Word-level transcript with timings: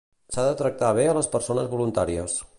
S'ha 0.35 0.45
de 0.47 0.55
tractar 0.61 0.89
bé 1.01 1.05
a 1.11 1.13
les 1.19 1.31
persones 1.37 1.71
voluntàries. 1.77 2.41